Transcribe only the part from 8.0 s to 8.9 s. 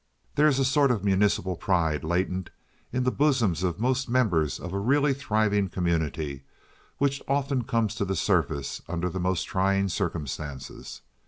to the surface